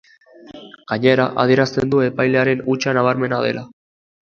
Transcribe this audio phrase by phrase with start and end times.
[0.93, 3.69] Gainera, adierazten du, epailearen hutsa nabarmena dela.